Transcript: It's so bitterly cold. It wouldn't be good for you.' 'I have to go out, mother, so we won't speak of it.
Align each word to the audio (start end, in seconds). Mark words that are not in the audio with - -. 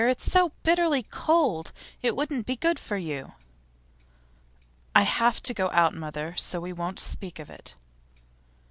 It's 0.09 0.31
so 0.31 0.53
bitterly 0.63 1.03
cold. 1.03 1.71
It 2.01 2.15
wouldn't 2.15 2.47
be 2.47 2.55
good 2.55 2.79
for 2.79 2.97
you.' 2.97 3.33
'I 4.95 5.03
have 5.03 5.43
to 5.43 5.53
go 5.53 5.69
out, 5.69 5.93
mother, 5.93 6.35
so 6.37 6.59
we 6.59 6.73
won't 6.73 6.99
speak 6.99 7.37
of 7.37 7.51
it. 7.51 7.75